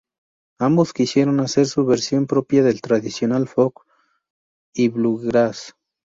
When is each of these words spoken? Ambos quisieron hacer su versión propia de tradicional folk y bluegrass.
Ambos 0.57 0.93
quisieron 0.93 1.39
hacer 1.41 1.67
su 1.67 1.85
versión 1.85 2.25
propia 2.25 2.63
de 2.63 2.73
tradicional 2.73 3.47
folk 3.47 3.81
y 4.73 4.89
bluegrass. 4.89 5.75